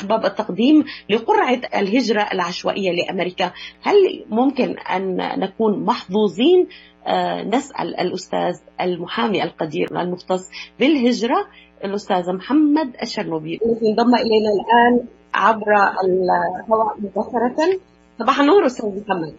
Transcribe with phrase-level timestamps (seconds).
[0.00, 3.52] فتح باب التقديم لقرعة الهجرة العشوائية لأمريكا.
[3.82, 6.66] هل ممكن أن نكون محظوظين؟
[7.06, 10.50] آه، نسأل الأستاذ المحامي القدير المختص
[10.80, 11.46] بالهجرة
[11.84, 15.72] الأستاذ محمد الشرنوبي انضم إلينا الآن عبر
[16.04, 17.80] الهواء مباشرة.
[18.18, 19.34] صباح النور أستاذ محمد.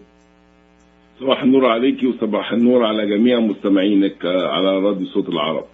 [1.20, 5.66] صباح النور عليك وصباح النور على جميع مستمعينك على راديو صوت العرب.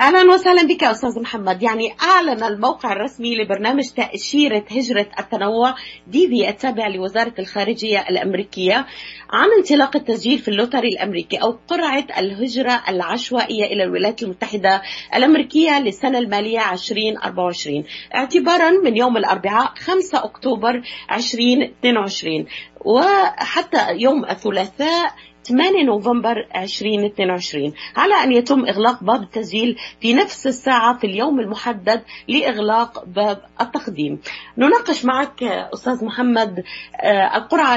[0.00, 1.62] أهلا وسهلا بك أستاذ محمد.
[1.62, 5.74] يعني أعلن الموقع الرسمي لبرنامج تأشيرة هجرة التنوع
[6.06, 8.86] DV التابع لوزارة الخارجية الأمريكية
[9.30, 14.82] عن انطلاق التسجيل في ال lottery الأمريكي أو قرعة الهجرة العشوائية إلى الولايات المتحدة
[15.14, 22.46] الأمريكية للسنة المالية 2024 اعتبارا من يوم الأربعاء 5 أكتوبر 2022
[22.84, 30.98] وحتى يوم الثلاثاء 8 نوفمبر 2022 على أن يتم إغلاق باب التسجيل في نفس الساعة
[30.98, 34.20] في اليوم المحدد لإغلاق باب التقديم.
[34.58, 36.64] نناقش معك أستاذ محمد
[37.02, 37.76] آه، القرعة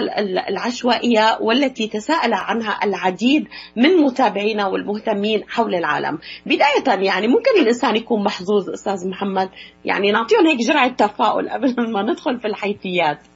[0.49, 6.19] العشوائية والتي تساءل عنها العديد من متابعينا والمهتمين حول العالم.
[6.45, 9.49] بداية يعني ممكن الإنسان يكون محظوظ أستاذ محمد؟
[9.85, 13.32] يعني نعطيهم هيك جرعة تفاؤل قبل ما ندخل في الحيثيات.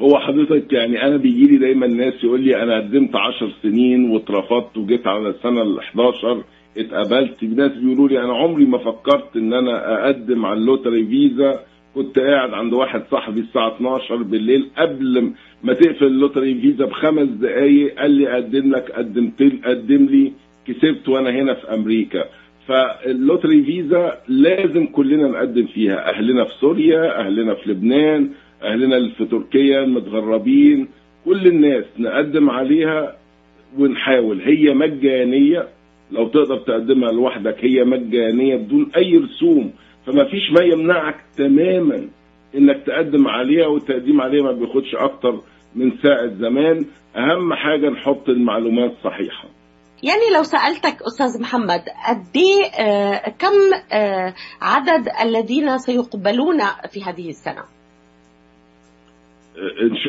[0.00, 4.76] هو حضرتك يعني أنا بيجي لي دايما ناس يقول لي أنا قدمت 10 سنين واترفضت
[4.78, 6.42] وجيت على السنة ال 11
[6.78, 11.60] اتقبلت ناس بيقولوا لي أنا عمري ما فكرت إن أنا أقدم على ال lottery visa.
[11.94, 17.28] كنت قاعد عند واحد صاحبي الساعة 12 بالليل قبل ما تقفل ال lottery visa بخمس
[17.28, 20.32] دقائق قال لي اقدم لك قدمت قدم لي.
[20.66, 22.24] كسبت وأنا هنا في أمريكا.
[22.66, 26.10] فال lottery visa لازم كلنا نقدم فيها.
[26.10, 28.30] أهلنا في سوريا أهلنا في لبنان.
[28.62, 30.88] أهلنا في تركيا المتغربين
[31.24, 33.16] كل الناس نقدم عليها
[33.78, 34.40] ونحاول.
[34.40, 35.68] هي مجانية
[36.10, 39.72] لو تقدر تقدمها لوحدك هي مجانية بدون أي رسوم.
[40.06, 42.08] فما فيش ما يمنعك تماما
[42.54, 45.40] إنك تقدم عليها والتقديم عليها ما بياخدش أكتر
[45.74, 46.86] من ساعة زمان.
[47.16, 49.48] أهم حاجة نحط المعلومات صحيحة.
[50.02, 52.36] يعني لو سألتك أستاذ محمد قد
[52.80, 56.58] آه كم آه عدد الذين سيقبلون
[56.92, 57.79] في هذه السنة؟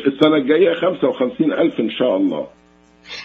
[0.06, 2.48] السنة الجاية 55 ألف إن شاء الله.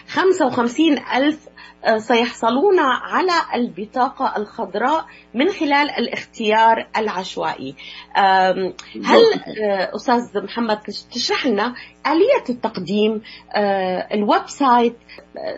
[0.07, 1.56] 55 ألف آه،
[1.97, 7.75] سيحصلون على البطاقة الخضراء من خلال الاختيار العشوائي.
[9.05, 9.23] هل
[9.61, 10.79] آه، أستاذ محمد
[11.11, 11.73] تشرح لنا
[12.07, 13.21] آلية التقديم
[13.55, 14.97] آه، ال website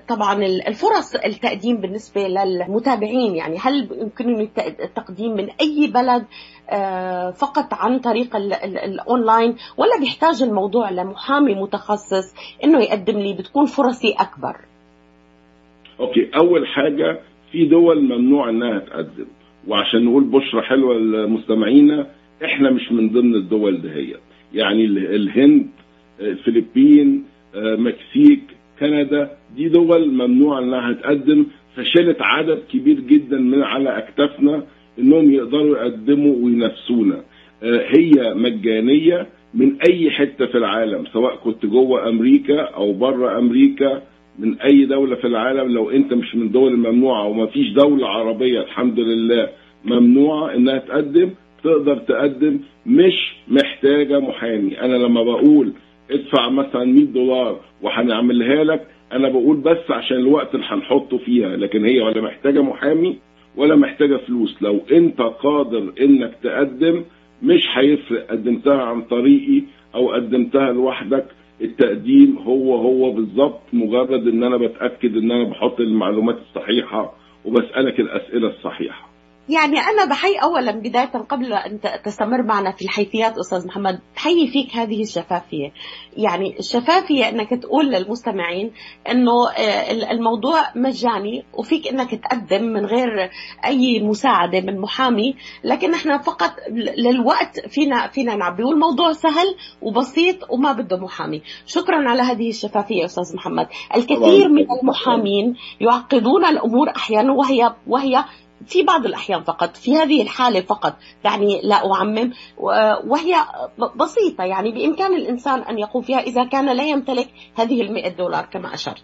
[0.08, 6.26] طبعا الفرص التقديم بالنسبة للمتابعين يعني هل يمكنني التقديم من أي بلد
[7.36, 12.34] فقط عن طريق الأونلاين ولا بيحتاج الموضوع لمحامي متخصص
[12.64, 14.58] إنه يقدم لي بتكون فرصي أكبر؟
[16.00, 17.20] okay أول حاجة
[17.52, 19.26] في دول ممنوع إنها تقدم.
[19.68, 22.08] وعشان نقول بشرة حلوة لمستمعينا
[22.46, 24.20] إحنا مش من ضمن الدول دهيت.
[24.54, 25.68] يعني الهند
[26.20, 27.24] الفلبين
[27.56, 28.42] مكسيك
[28.80, 31.46] كندا دي دول ممنوع إنها تقدم.
[31.76, 34.64] فشلت عدد كبير جدا من على أكتافنا
[35.00, 37.22] إنهم يقدروا يقدموا وينافسونا.
[37.64, 44.02] هي مجانية من أي حتة في العالم سواء كنت جوه أمريكا أو بره أمريكا
[44.40, 48.62] من أي دولة في العالم لو أنت مش من الدول الممنوعة وما فيش دولة عربية
[48.62, 49.50] الحمد لله
[49.86, 51.30] ممنوعة إنها تقدم
[51.64, 54.82] تقدر تقدم مش محتاجة محامي.
[54.82, 55.74] أنا لما بقول
[56.12, 61.86] ادفع مثلا 100 دولار وهنعملها لك أنا بقول بس عشان الوقت اللي هنحطه فيها لكن
[61.86, 63.18] هي ولا محتاجة محامي
[63.56, 64.58] ولا محتاجة فلوس.
[64.62, 67.04] لو أنت قادر إنك تقدم
[67.44, 69.64] مش هيفرق قدمتها عن طريقي
[69.96, 71.26] أو قدمتها لوحدك.
[71.62, 77.14] التقديم هو هو بالظبط مجرد إن أنا بتأكد إن أنا بحط المعلومات الصحيحة
[77.46, 79.09] وبسألك الأسئلة الصحيحة.
[79.50, 84.76] يعني أنا بحي أولا بداية قبل أن تستمر معنا في الحيثيات أستاذ محمد بحيي فيك
[84.76, 85.72] هذه الشفافية.
[86.18, 88.72] يعني الشفافية أنك تقول للمستمعين
[89.12, 93.30] أنه آه، الموضوع مجاني وفيك أنك تقدم من غير
[93.66, 96.52] أي مساعدة من محامي لكن إحنا فقط
[96.98, 101.42] للوقت فينا فينا نعبي والموضوع سهل وبسيط وما بده محامي.
[101.66, 103.68] شكرا على هذه الشفافية أستاذ محمد.
[103.96, 108.24] الكثير من المحامين يعقدون الأمور أحيانا وهي وهي
[108.68, 112.32] في بعض الأحيان فقط في هذه الحالة فقط دعني لا أعمم
[113.08, 113.34] وهي
[114.00, 118.74] بسيطة يعني بإمكان الإنسان أن يقوم فيها إذا كان لا يمتلك هذه المئة دولار كما
[118.74, 119.04] أشرت.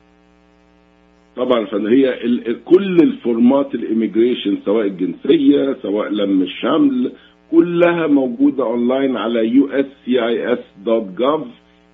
[1.35, 2.19] طبعا فهي
[2.65, 7.11] كل الفورمات ال immigration سواء الجنسية سواء لم الشمل
[7.51, 11.47] كلها موجودة أونلاين على uscis.gov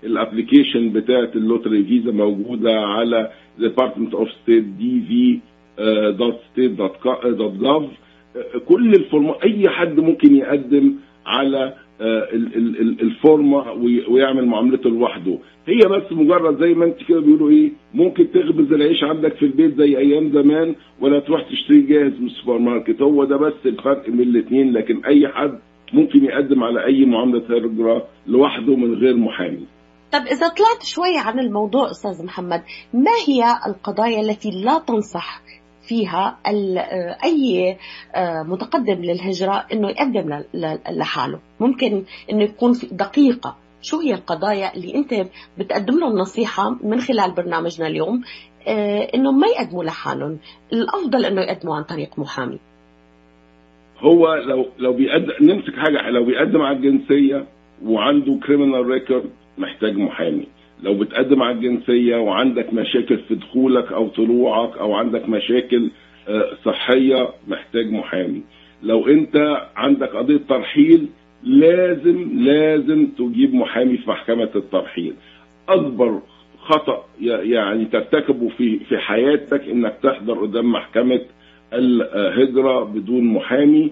[0.03, 5.39] ال application بتاعت ال lottery visa موجودة على Department of State DV
[6.17, 6.91] dot state dot
[8.67, 10.95] كل ال form أي حد ممكن يقدم
[11.25, 11.73] على
[13.01, 13.71] الفورمه
[14.09, 15.37] ويعمل معاملته لوحده.
[15.67, 19.77] هي بس مجرد زي ما انت كده بيقولوا إيه ممكن تخبز العيش عندك في البيت
[19.77, 24.21] زي أيام زمان ولا تروح تشتري جاهز من السوبر ماركت هو ده بس الفرق بين
[24.21, 25.59] الاثنين لكن أي حد
[25.93, 29.65] ممكن يقدم على أي معاملة هجره لوحده من غير محامي.
[30.11, 32.61] طب إذا طلعت شوية عن الموضوع أستاذ محمد
[32.93, 35.41] ما هي القضايا التي لا تنصح
[35.91, 36.37] فيها
[37.23, 37.77] أي
[38.47, 40.43] متقدم للهجرة إنه يقدم
[40.91, 41.39] لحاله.
[41.59, 43.55] ممكن إنه يكون في دقيقة.
[43.81, 48.21] شو هي القضايا اللي أنت بتقدم له النصيحه من خلال برنامجنا اليوم؟
[49.15, 50.39] إنه ما يقدموا لحالهم.
[50.73, 52.59] الأفضل إنه يقدموا عن طريق محامي.
[53.99, 56.09] هو لو لو بيقدم نمسك حاجة.
[56.09, 57.45] لو بيقدم على الجنسية
[57.85, 60.47] وعنده كريمنال ريكورد محتاج محامي.
[60.83, 65.89] لو بتقدم على الجنسية وعندك مشاكل في دخولك أو طلوعك أو عندك مشاكل
[66.65, 68.41] صحية محتاج محامي.
[68.83, 71.07] لو أنت عندك قضية ترحيل
[71.43, 75.13] لازم لازم تجيب محامي في محكمة الترحيل.
[75.69, 76.21] أكبر
[76.59, 81.21] خطأ يعني ترتكبه في في حياتك إنك تحضر قدام محكمة
[81.73, 83.91] الهجرة بدون محامي.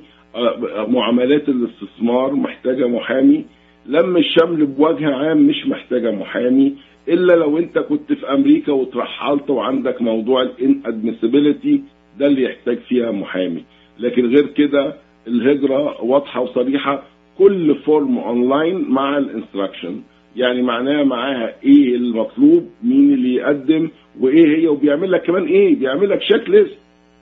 [0.87, 3.45] معاملات الاستثمار محتاجة محامي.
[3.85, 6.73] لم الشمل بوجه عام مش محتاجة محامي
[7.07, 11.81] إلا لو أنت كنت في أمريكا وترحلت وعندك موضوع الان ادميسيبيليتي
[12.19, 13.63] ده اللي يحتاج فيها محامي.
[13.99, 14.95] لكن غير كده
[15.27, 17.03] الهجرة واضحة وصريحة
[17.37, 20.01] كل form online مع ال instruction.
[20.35, 23.89] يعني معناها معاها إيه المطلوب مين اللي يقدم
[24.19, 26.77] وإيه هي وبيعمل لك كمان إيه بيعمل لك check list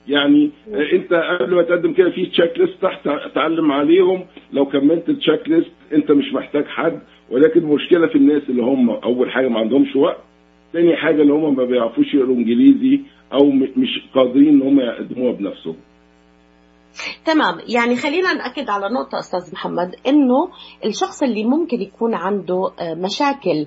[0.08, 0.50] يعني
[0.92, 4.24] انت قبل ما تقدم كده في check list تحت تعلم عليهم.
[4.52, 6.98] لو كملت ال check list انت مش محتاج حد.
[7.30, 10.18] ولكن المشكلة في الناس اللي هم أول حاجة ما عندهمش وقت.
[10.72, 13.00] تاني حاجة اللي هم ما بيعرفوش يقروا إنجليزي
[13.32, 15.76] أو مش قادرين إن هم يقدموها بنفسهم.
[17.24, 20.48] تمام يعني خلينا نأكد على نقطة أستاذ محمد إنه
[20.84, 23.66] الشخص اللي ممكن يكون عنده مشاكل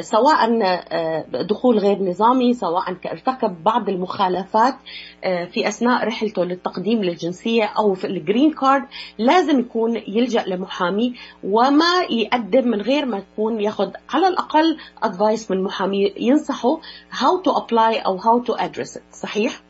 [0.00, 0.50] سواء
[1.44, 4.74] دخول غير نظامي سواء ارتكب بعض المخالفات
[5.22, 8.82] في أثناء رحلته للتقديم للجنسية أو في الجرين كارد
[9.18, 11.14] لازم يكون يلجأ لمحامي
[11.44, 16.80] وما يقدم من غير ما يكون ياخذ على الأقل أدفايس من محامي ينصحه
[17.12, 19.60] how to apply أو how to address it صحيح؟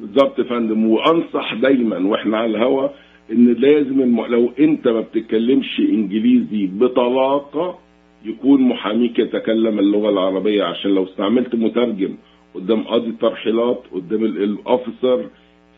[0.00, 0.86] بالظبط يا فندم.
[0.86, 2.88] وأنصح دايما وإحنا على الهوا
[3.32, 4.26] إن لازم الم...
[4.26, 7.78] لو أنت ما بتتكلمش إنجليزي بطلاقة
[8.24, 12.16] يكون محاميك يتكلم اللغة العربية عشان لو استعملت مترجم
[12.54, 15.26] قدام قاضي الترحيلات قدام الاوفيسر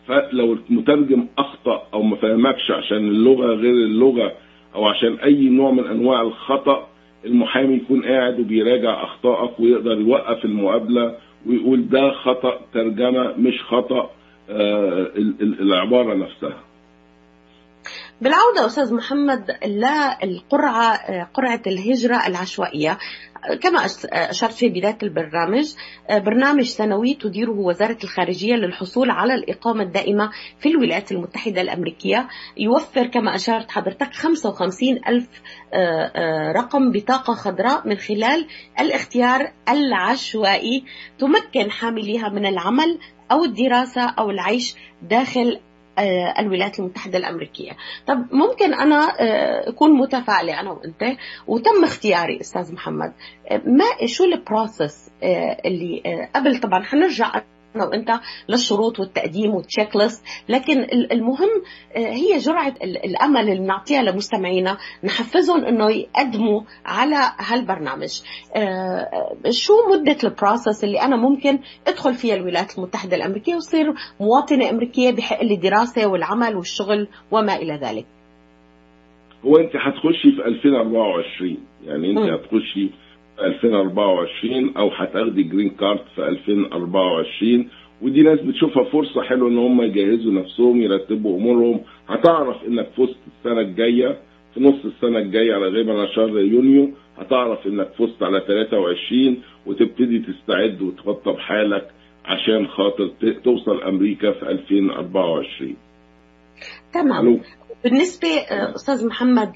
[0.06, 4.32] فلو المترجم أخطأ أو ما فهمكش عشان اللغة غير اللغة
[4.74, 6.88] أو عشان أي نوع من أنواع الخطأ
[7.24, 11.14] المحامي يكون قاعد وبيراجع أخطائك ويقدر يوقف المقابلة
[11.46, 14.10] ويقول ده خطأ ترجمة مش خطأ
[14.50, 16.60] آه العبارة نفسها.
[18.20, 22.98] بالعودة أستاذ محمد للقرعة قرعة الهجرة العشوائية.
[23.62, 23.78] كما
[24.12, 25.74] أشرت في بداية البرنامج
[26.10, 30.30] برنامج سنوي تديره وزارة الخارجية للحصول على الإقامة الدائمة
[30.60, 32.28] في الولايات المتحدة الأمريكية.
[32.56, 35.28] يوفر كما أشرت حضرتك 55 ألف
[36.56, 38.46] رقم بطاقة خضراء من خلال
[38.80, 40.84] الاختيار العشوائي
[41.18, 42.98] تمكن حامليها من العمل
[43.32, 45.60] أو الدراسة أو العيش داخل
[46.38, 47.72] الولايات المتحدة الأمريكية.
[48.06, 48.96] طب ممكن أنا
[49.68, 51.04] أكون متفائلة أنا وأنت
[51.46, 53.12] وتم اختياري أستاذ محمد.
[53.50, 55.10] ما شو ال process
[55.64, 57.42] اللي قبل طبعا حنرجع
[57.78, 58.10] أنا وانت
[58.48, 61.48] للشروط والتقديم وال check list لكن المهم
[61.96, 68.20] هي جرعة الأمل اللي بنعطيها لمستمعينا نحفزهم إنه يقدموا على هالبرنامج.
[69.50, 75.10] شو مدة ال process اللي أنا ممكن أدخل فيها الولايات المتحدة الأمريكية وصير مواطنة أمريكية
[75.10, 78.06] بحق لي الدراسة والعمل والشغل وما إلى ذلك؟
[79.44, 82.90] هو أنت هتخشي في 2024 يعني أنت هتخشي
[83.40, 87.68] 2024 أو هتاخدي جرين كارد في 2024
[88.02, 91.80] ودي ناس بتشوفها فرصة حلوة إن هم يجهزوا نفسهم يرتبوا أمورهم.
[92.08, 94.16] هتعرف إنك في وسط السنة الجاية
[94.54, 100.18] في نص السنة الجاية على غالبا على شهر يونيو هتعرف إنك فزت على 23 وتبتدي
[100.18, 101.88] تستعد وتخطب حالك
[102.24, 103.10] عشان خاطر
[103.44, 105.76] توصل أمريكا في 2024
[106.94, 107.40] تمام.
[107.84, 108.28] بالنسبة
[108.74, 109.52] أستاذ محمد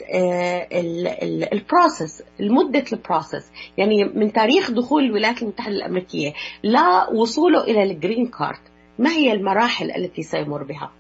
[1.53, 6.33] ال process المدة ال process يعني من تاريخ دخول الولايات المتحدة الأمريكية
[6.65, 8.59] لوصوله إلى ال green card
[8.99, 10.93] ما هي المراحل التي سيمر بها؟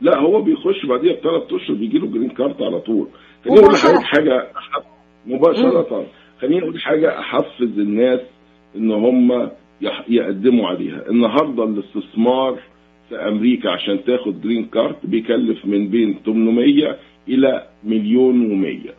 [0.00, 3.08] لا هو بيخش بعديها بثلاث أشهر بيجي له green card على طول.
[3.44, 4.52] خليني أقول لحضرتك حاجة
[5.26, 6.06] مباشرة.
[6.40, 8.20] خليني أقول حاجة أحفز الناس
[8.76, 9.50] إن هم
[10.08, 11.08] يقدموا عليها.
[11.10, 12.60] النهارده الاستثمار
[13.08, 16.96] في أمريكا عشان تاخد green card بيكلف من بين 800
[17.28, 18.90] إلى مليون و100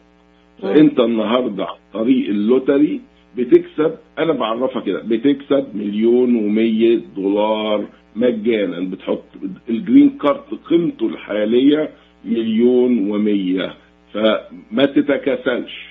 [0.62, 3.02] فأنت النهارده عن طريق ال lottery
[3.38, 7.86] بتكسب أنا بعرفها كده بتكسب مليون و100 دولار
[8.16, 8.80] مجانا.
[8.80, 9.24] بتحط
[9.70, 11.90] ال green card قيمته الحالية
[12.26, 13.70] مليون و100
[14.14, 15.90] فما تتكاسلش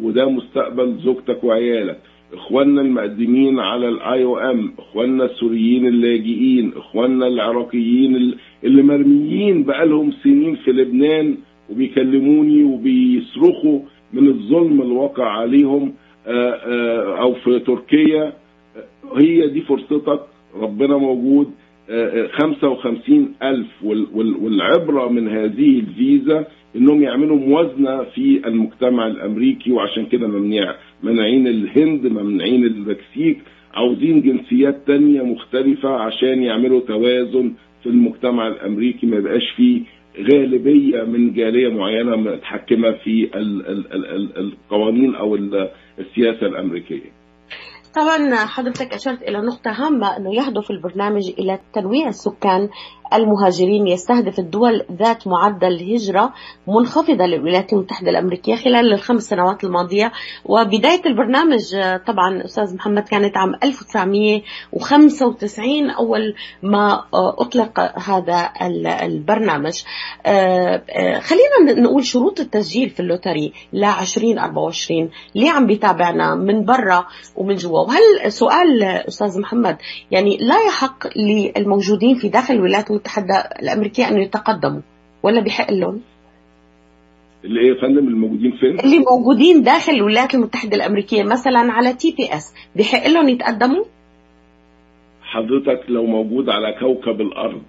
[0.00, 1.98] وده مستقبل زوجتك وعيالك.
[2.32, 10.72] إخواننا المقدمين على ال IOM إخواننا السوريين اللاجئين إخواننا العراقيين اللي مرميين بقالهم سنين في
[10.72, 11.36] لبنان
[11.70, 13.80] وبيكلموني وبيصرخوا
[14.12, 15.92] من الظلم الواقع عليهم
[17.20, 18.32] أو في تركيا.
[19.16, 20.20] هي دي فرصتك
[20.60, 21.50] ربنا موجود.
[22.32, 23.66] 55 ألف
[24.14, 26.44] والعبرة من هذه الفيزا
[26.76, 33.38] إنهم يعملوا موازنة في المجتمع الأمريكي وعشان كده ممنوع منعين الهند ممنعين المكسيك
[33.74, 39.06] عاوزين جنسيات تانية مختلفة عشان يعملوا توازن في المجتمع الأمريكي.
[39.06, 39.82] ما يبقاش فيه
[40.32, 45.34] غالبية من جالية معينة متحكمة في ال ال ال القوانين أو
[45.98, 47.10] السياسة الأمريكية.
[47.96, 52.68] طبعا حضرتك أشرت إلى نقطة هامة إنه يهدف البرنامج إلى تنويع السكان
[53.14, 56.32] المهاجرين يستهدف الدول ذات معدل هجره
[56.66, 60.12] منخفضة للولايات المتحدة الأمريكية خلال الخمس سنوات الماضية.
[60.44, 61.60] وبداية البرنامج
[62.06, 68.50] طبعا أستاذ محمد كانت عام 1995 أول ما أطلق هذا
[69.02, 69.82] البرنامج.
[71.20, 77.80] خلينا نقول شروط التسجيل في اللوتري ل 2024 ليه عم بيتابعنا من برا ومن جوا؟
[77.80, 79.76] وهل سؤال أستاذ محمد
[80.10, 84.80] يعني لا يحق للموجودين في داخل الولايات المتحدة الأمريكية أنه يتقدموا
[85.22, 86.00] ولا بحق لهم؟
[87.44, 92.54] اللي إيه يا فندم الموجودين فين؟ اللي موجودين داخل الولايات المتحدة الأمريكية مثلا على TPS
[92.76, 93.84] بحق لهم يتقدموا؟
[95.22, 97.62] حضرتك لو موجود على كوكب الأرض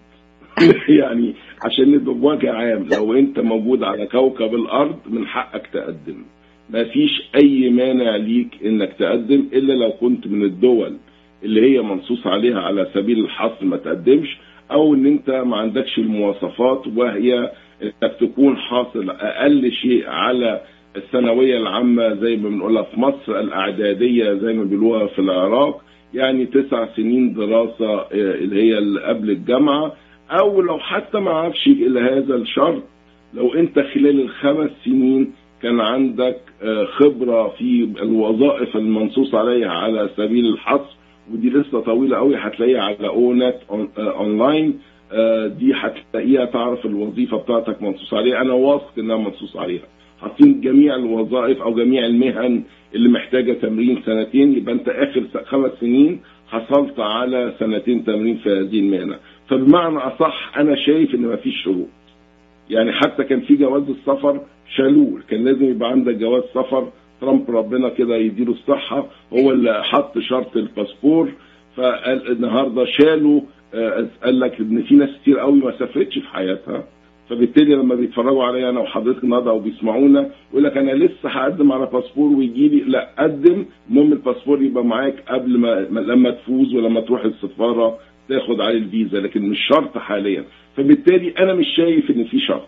[0.99, 6.23] يعني عشان نبقى بوجه عام لو أنت موجود على كوكب الأرض من حقك تقدم
[6.69, 10.97] ما فيش أي مانع ليك إنك تقدم إلا لو كنت من الدول
[11.43, 14.37] اللي هي منصوص عليها على سبيل الحصر ما تقدمش
[14.71, 17.51] أو إن أنت ما عندكش المواصفات وهي
[17.83, 20.61] إنك تكون حاصل أقل شيء على
[20.95, 25.81] الثانوية العامة زي ما بنقولها في مصر الأعدادية زي ما بيقولوها في العراق
[26.13, 29.93] يعني تسع سنين دراسة اللي هي قبل الجامعة.
[30.31, 32.83] أو لو حتى ما عرفش إلى هذا الشرط
[33.33, 35.31] لو أنت خلال الخمس سنين
[35.61, 36.37] كان عندك
[36.97, 40.96] خبرة في الوظائف المنصوص عليها على سبيل الحصر
[41.33, 43.55] ودي لسه طويلة قوي هتلاقيها على اونت
[43.97, 44.79] اونلاين
[45.59, 48.41] دي هتلاقيها تعرف الوظيفة بتاعتك منصوص عليها.
[48.41, 49.83] أنا واثق إنها منصوص عليها.
[50.21, 52.63] حاطين جميع الوظائف أو جميع المهن
[52.95, 58.79] اللي محتاجة تمرين سنتين يبقى أنت آخر خمس سنين حصلت على سنتين تمرين في هذه
[58.79, 59.19] المهنة.
[59.49, 61.87] فبمعنى أصح أنا شايف إن مفيش شروط.
[62.69, 64.41] يعني حتى كان في جواز السفر
[64.75, 66.89] شالوه كان لازم يبقى عندك جواز سفر
[67.21, 71.31] ترامب ربنا كده يديله الصحة هو اللي حط شرط الباسبور
[71.75, 73.41] فالنهاردة شالوا
[74.23, 76.83] قال لك إن في ناس كتير قوي ما سافرتش في حياتها.
[77.29, 81.85] فبالتالي لما بيتفرجوا عليا أنا وحضرتك النهارده أو بيسمعونا يقول لك أنا لسه هقدم على
[81.85, 87.25] باسبور ويجي لي لا قدم المهم الباسبور يبقى معاك قبل ما لما تفوز ولما تروح
[87.25, 87.97] السفارة
[88.29, 90.43] تاخد عليه الفيزا لكن مش شرط حاليا.
[90.77, 92.67] فبالتالي أنا مش شايف إن في شرط.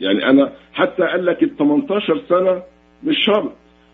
[0.00, 2.62] يعني أنا حتى قال لك ال 18 سنة
[3.04, 3.52] مش شرط.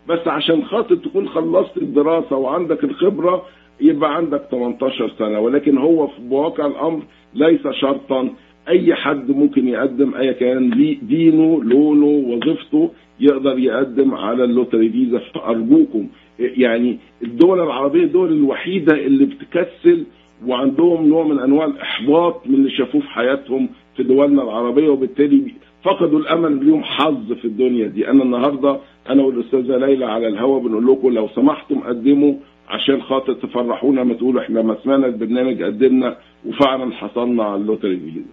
[0.09, 3.45] بس عشان خاطر تكون خلصت الدراسة وعندك الخبرة
[3.81, 5.39] يبقى عندك 18 سنة.
[5.39, 7.01] ولكن هو في واقع الأمر
[7.33, 8.29] ليس شرطا.
[8.67, 10.69] أي حد ممكن يقدم أي كان
[11.01, 14.89] دينه لونه وظيفته يقدر يقدم على اللوتري.
[14.89, 16.07] فيزا فأرجوكم
[16.39, 20.03] يعني الدول العربية الدول الوحيدة اللي بتكسل
[20.47, 25.53] وعندهم نوع من أنواع الإحباط من اللي شافوه في حياتهم في دولنا العربية وبالتالي
[25.83, 28.07] فقدوا الأمل ليهم حظ في الدنيا دي.
[28.07, 32.33] أنا النهارده أنا والأستاذة ليلى على الهوا بنقول لكم لو سمحتم قدموا
[32.67, 38.25] عشان خاطر تفرحونا ما تقولوا إحنا ما سمعنا البرنامج قدمنا وفعلا حصلنا على اللوتري فيزا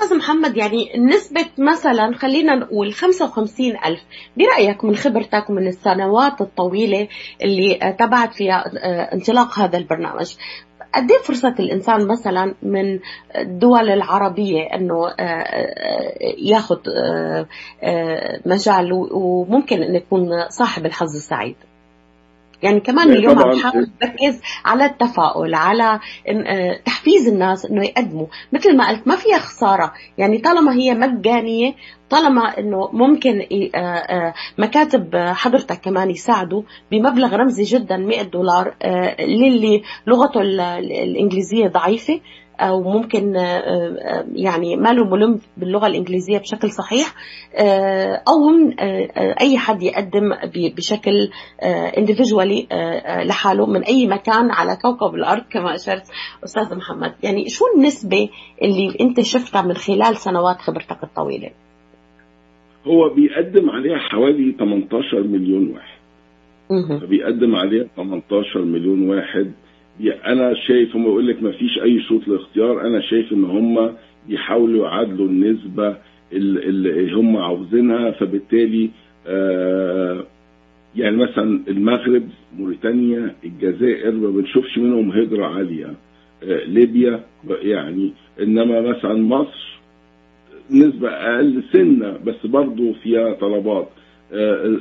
[0.00, 4.00] أستاذ محمد يعني نسبة مثلا خلينا نقول 55 ألف
[4.36, 7.08] برأيك من خبرتك ومن السنوات الطويلة
[7.44, 8.64] اللي تبعت فيها
[9.14, 10.34] انطلاق هذا البرنامج
[10.96, 12.98] قد إيه فرصة الإنسان مثلا من
[13.36, 15.10] الدول العربية إنه
[16.38, 16.78] ياخذ
[18.46, 21.56] مجال وممكن إنه يكون صاحب الحظ السعيد؟
[22.64, 26.00] يعني كمان اليوم عم نحاول نركز على التفاؤل على
[26.84, 28.26] تحفيز الناس إنه يقدموا.
[28.52, 29.92] مثل ما قلت ما فيها خسارة.
[30.18, 31.74] يعني طالما هي مجانية
[32.10, 33.46] طالما إنه ممكن
[34.58, 38.74] مكاتب حضرتك كمان يساعدوا بمبلغ رمزي جدا 100 دولار
[39.20, 42.20] للي لغته الإنجليزية ضعيفة
[42.60, 43.34] أو ممكن
[44.34, 47.14] يعني ما له ملم باللغة الإنجليزية بشكل صحيح
[48.28, 48.74] أو هم
[49.40, 50.34] أي حد يقدم
[50.76, 51.28] بشكل
[51.98, 52.66] اندفجوالي
[53.28, 56.04] لحاله من أي مكان على كوكب الأرض كما أشرت
[56.44, 57.14] أستاذ محمد.
[57.22, 58.28] يعني شو النسبة
[58.62, 61.50] اللي أنت شفتها من خلال سنوات خبرتك الطويلة؟
[62.86, 65.94] هو بيقدم عليها حوالي 18 مليون واحد.
[67.00, 69.52] فبيقدم عليها 18 مليون واحد
[70.26, 73.92] أنا شايف هم يقول لك ما فيش أي شروط للاختيار أنا شايف إن هم
[74.28, 75.96] بيحاولوا يعادلوا النسبة
[76.32, 78.10] اللي هم عاوزينها.
[78.10, 78.90] فبالتالي
[79.26, 80.24] آه
[80.96, 85.94] يعني مثلا المغرب موريتانيا الجزائر ما بنشوفش منهم هجرة عالية.
[86.42, 87.20] آه ليبيا
[87.62, 88.12] يعني.
[88.42, 89.78] إنما مثلا مصر
[90.70, 93.88] نسبة أقل سنة بس برضه فيها طلبات.
[94.32, 94.78] آه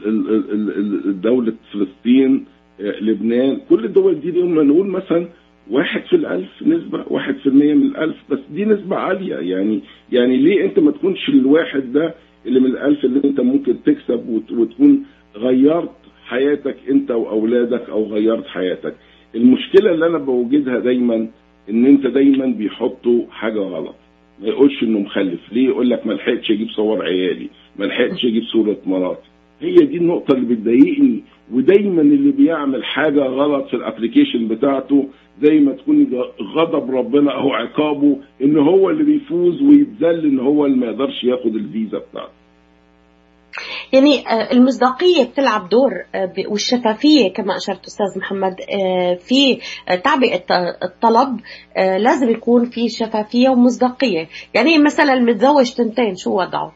[1.24, 2.46] دوله فلسطين
[2.80, 3.58] لبنان.
[3.70, 5.28] كل الدول دي لما نقول مثلا
[5.72, 8.16] واحد في الألف نسبة واحد في المية من الألف.
[8.30, 9.36] بس دي نسبة عالية.
[9.36, 9.80] يعني
[10.12, 12.14] يعني ليه أنت ما تكونش الواحد ده
[12.46, 15.90] اللي من الألف اللي أنت ممكن تكسب وتكون غيرت
[16.26, 18.96] حياتك أنت وأولادك أو غيرت حياتك؟
[19.36, 21.28] المشكلة اللي أنا بوجدها دايما
[21.70, 23.96] إن أنت دايما بيحطوا حاجة غلط.
[24.42, 25.40] ما يقولش إنه مخلف.
[25.54, 27.50] ليه يقول لك ما لحقتش أجيب صور عيالي؟
[27.80, 29.28] ما لحقتش أجيب صورة مراتي.
[29.62, 31.24] هي دي النقطة اللي بتضايقني.
[31.52, 35.08] ودايما اللي بيعمل حاجة غلط في الابلكيشن بتاعته
[35.42, 36.08] زي ما تكون
[36.56, 41.56] غضب ربنا أو عقابه إن هو اللي بيفوز ويتذل إن هو اللي ما يقدرش ياخد
[41.56, 42.34] الفيزا بتاعته
[43.94, 45.92] يعني المصداقية بتلعب دور
[46.50, 48.56] والشفافية كما أشرت أستاذ محمد
[49.20, 49.58] في
[50.04, 50.44] تعبئة
[50.84, 51.40] الطلب
[51.78, 56.74] لازم يكون في شفافية ومصداقية يعني مثلا المتزوج تنتين شو وضعه؟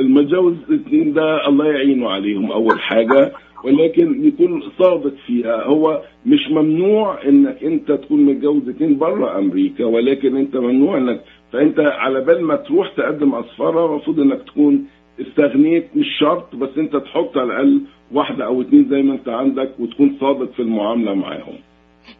[0.00, 3.32] المتجوز الاثنين ده الله يعينه عليهم أول حاجة
[3.64, 10.36] ولكن يكون صادق فيها هو مش ممنوع إنك أنت تكون متجوز اثنين بره أمريكا ولكن
[10.36, 11.20] أنت ممنوع إنك
[11.52, 14.86] فأنت على بال ما تروح تقدم أسفارة المفروض إنك تكون
[15.20, 17.80] استغنيت مش شرط بس أنت تحط على الأقل
[18.12, 21.54] واحدة أو اثنين زي ما أنت عندك وتكون صادق في المعاملة معاهم.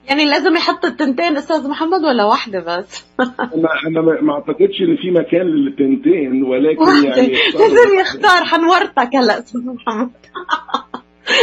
[0.09, 5.11] يعني لازم يحط التنتين أستاذ محمد ولا واحدة بس؟ أنا أنا ما أعتقدش إن في
[5.11, 7.09] مكان للتنتين ولكن واحدة.
[7.09, 10.11] يعني لازم يختار حنورتك هلا أستاذ محمد.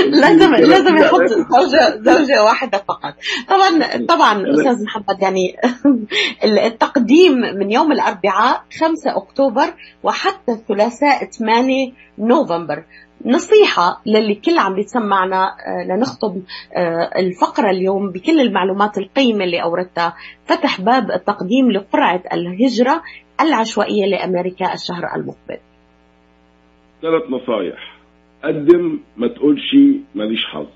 [0.08, 3.14] لازم لازم يحط زوجة زوجة واحدة فقط.
[3.50, 5.56] طبعا طبعا أستاذ محمد يعني
[6.68, 12.84] التقديم من يوم الأربعاء 5 أكتوبر وحتى الثلاثاء 8 نوفمبر.
[13.26, 15.48] نصيحة للي كل عم بيسمعنا
[15.90, 16.42] لنختم
[17.18, 20.14] الفقرة اليوم بكل المعلومات القيمة اللي أوردتها.
[20.46, 23.02] فتح باب التقديم لقرعة الهجرة
[23.42, 25.58] العشوائية لأمريكا الشهر المقبل.
[27.02, 27.98] ثلاث نصايح.
[28.44, 29.76] قدم ما تقولش
[30.16, 30.68] ماليش حظ.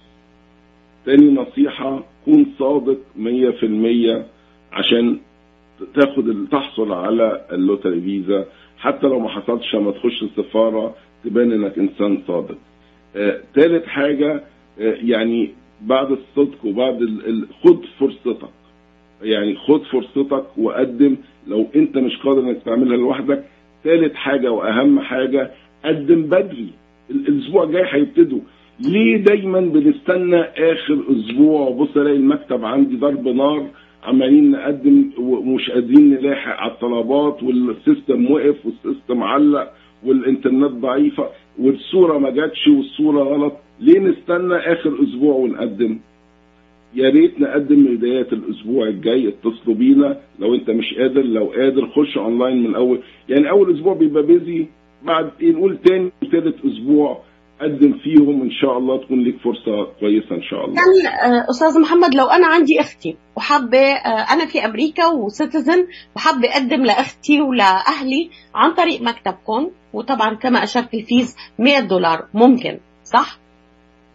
[1.06, 4.26] تاني نصيحة كون صادق مية في المية
[4.72, 5.20] عشان
[5.96, 8.46] تاخد تحصل على اللوتري فيزا.
[8.80, 12.58] حتى لو ما حصلتش لما تخش السفارة تبان إنك إنسان صادق.
[13.16, 14.44] آه، تالت حاجة
[14.80, 15.50] آه، يعني
[15.82, 17.00] بعد الصدق وبعد.
[17.64, 18.50] خد فرصتك.
[19.22, 21.16] يعني خد فرصتك وقدم.
[21.48, 23.44] لو أنت مش قادر إنك تعملها لوحدك
[23.84, 25.52] تالت حاجة وأهم حاجة
[25.86, 26.68] قدم بدري.
[27.12, 28.40] ال- الأسبوع الجاي هيبتدوا.
[28.80, 33.68] ليه دايما بنستنى آخر أسبوع؟ وبص ألاقي المكتب عندي ضرب نار.
[34.08, 39.74] عمالين نقدم ومش قادرين نلاحق على الطلبات وال system وقف وال system علق
[40.06, 43.54] والإنترنت ضعيفة والصورة ما جاتش والصورة غلط.
[43.80, 46.00] ليه نستنى آخر أسبوع ونقدم؟
[46.96, 50.18] يا ريت نقدم من بدايات الأسبوع الجاي اتصلوا بينا.
[50.40, 54.66] لو أنت مش قادر لو قادر خش اونلاين من اول يعني أول أسبوع بيبقى busy
[55.06, 57.22] بعد نقول تاني ثالث أسبوع
[57.62, 61.82] قدم فيهم إن شاء الله تكون لك فرصة كويسة إن شاء الله يعني آه، أستاذ
[61.82, 67.42] محمد لو أنا عندي أختي وحابة آه، أنا في أمريكا و citizen وحابة أقدم لأختي
[67.42, 73.40] ولأهلي عن طريق مكتبكم وطبعا كما أشرت الفيز 100 دولار ممكن صح؟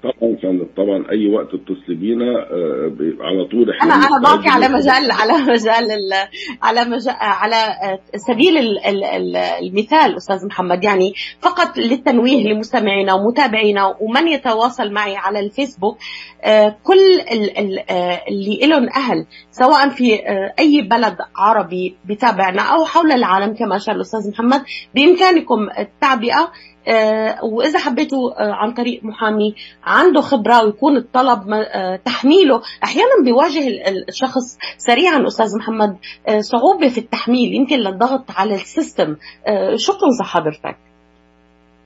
[0.02, 4.68] طبعا فندم طبعا أي وقت اتصل بينا آه، على طول إحنا أنا أنا باقي على.
[4.68, 6.28] مجال على مجال ال-
[6.62, 7.56] على مجال على
[8.16, 15.16] سبيل ال- ال- ال- المثال أستاذ محمد يعني فقط للتنويه لمستمعينا ومتابعينا ومن يتواصل معي
[15.16, 15.98] على الفيسبوك
[16.44, 17.20] آه، كل
[17.90, 20.14] آه، اللي لهم أهل سواء في
[20.58, 24.62] أي بلد عربي بتابعنا أو حول العالم كما اشار الاستاذ محمد
[24.94, 26.52] بإمكانكم التعبئة
[27.42, 33.80] وإذا حبيتوا آه، عن طريق محامي عنده خبرة ويكون الطلب آه، تحميله أحيانا بيواجه ال-
[33.88, 35.96] ال- الشخص سريعا أستاذ محمد.
[36.28, 39.16] آه، صعوبة في التحميل يمكن للضغط على السيستم.
[39.46, 40.76] آه، شو بتنصح حضرتك؟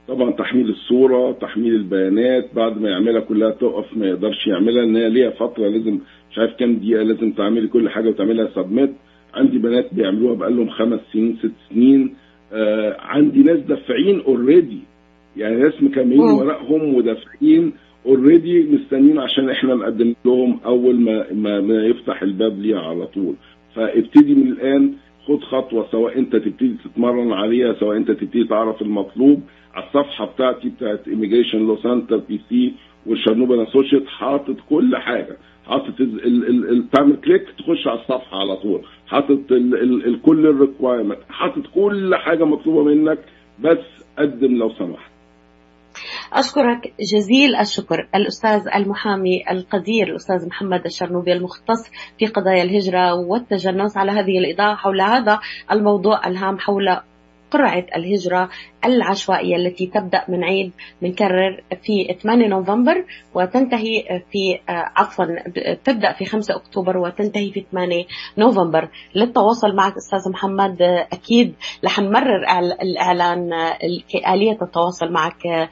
[0.08, 5.08] طبعا تحميل الصورة تحميل البيانات بعد ما يعملها كلها تقف ما يقدرش يعملها إن هي
[5.08, 5.98] ليها فترة لازم
[6.30, 8.92] مش عارف كام دقيقة لازم تعملي كل حاجة وتعملها submit.
[9.34, 12.16] عندي بنات بيعملوها بقالهم خمس سنين ست سنين.
[12.52, 14.78] آه عندي ناس دافعين already
[15.36, 17.72] يعني ناس مكملين ورقهم ودافعين
[18.06, 23.34] already مستنيين عشان إحنا نقدم لهم أول ما ما, ما يفتح الباب ليها على طول.
[23.74, 24.92] فابتدي من الآن
[25.26, 29.42] خد خطوة سواء أنت تبتدي تتمرن عليها سواء أنت تبتدي تعرف المطلوب.
[29.74, 32.72] على الصفحة بتاعتي بتاعت Immigration Law Center PC
[33.06, 35.36] والشرنوبي associate حاطط كل حاجة.
[35.66, 35.94] حاطط
[36.92, 38.84] تعمل click تخش على الصفحة على طول.
[39.06, 39.38] حاطط
[40.22, 43.18] كل ال requirement حاطط كل حاجة مطلوبة منك
[43.58, 45.10] بس قدم لو سمحت.
[46.32, 54.12] أشكرك جزيل الشكر الأستاذ المحامي القدير الأستاذ محمد الشرنوبي المختص في قضايا الهجرة والتجنس على
[54.12, 55.40] هذه الإضاءة حول هذا
[55.72, 56.96] الموضوع الهام حول
[57.50, 58.48] قرعة الهجرة
[58.94, 60.72] العشوائية التي تبدأ من عيد
[61.02, 65.24] بنكرر في 8 نوفمبر وتنتهي في عفوا
[65.84, 68.04] تبدأ في 5 أكتوبر وتنتهي في 8
[68.38, 68.88] نوفمبر.
[69.14, 72.42] للتواصل معك أستاذ محمد أكيد رح نمرر
[72.82, 73.52] الإعلان
[74.28, 75.68] آلية التواصل معك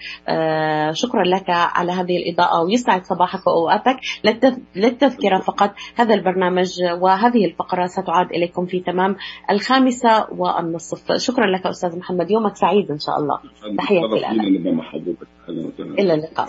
[0.93, 3.97] شكرا لك على هذه الإضاءة ويسعد صباحك وأوقاتك.
[4.77, 6.69] للتذكرة فقط هذا البرنامج
[7.01, 9.17] وهذه الفقرة ستعاد إليكم في تمام
[9.51, 11.13] الخامسة والنصف.
[11.17, 13.04] شكرا لك أستاذ محمد يومك سعيد إن شاء الله.
[13.79, 14.35] تحياتي لك.
[15.99, 16.49] إلى اللقاء.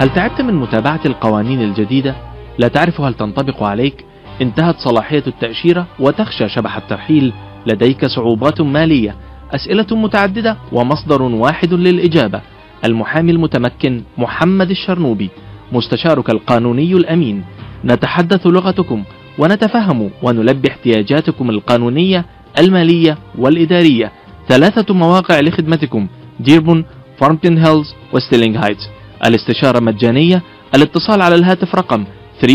[0.00, 2.16] هل تعبت من متابعة القوانين الجديدة؟
[2.58, 4.04] لا تعرف هل تنطبق عليك؟
[4.42, 7.32] انتهت صلاحية التأشيرة وتخشى شبح الترحيل.
[7.66, 9.16] لديك صعوبات مالية
[9.54, 12.40] أسئلة متعددة ومصدر واحد للإجابة.
[12.84, 15.30] المحامي المتمكن محمد الشرنوبي
[15.72, 17.44] مستشارك القانوني الأمين.
[17.84, 19.04] نتحدث لغتكم.
[19.38, 22.24] ونتفهم ونلبي احتياجاتكم القانونية
[22.58, 24.12] المالية والإدارية.
[24.48, 26.06] ثلاثة مواقع لخدمتكم
[26.40, 26.84] ديربون
[27.20, 28.88] فارمنتن هيلز وستيرلينغ هايتس
[29.26, 30.42] الاستشارة مجانية
[30.74, 32.04] الاتصال على الهاتف رقم
[32.42, 32.46] 313-581-9666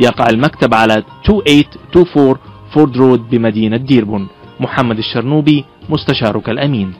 [0.00, 2.36] يقع المكتب على 2824
[2.74, 4.28] فورد رود بمدينة ديربون
[4.60, 6.92] محمد الشرنوبي مستشارك الأمين.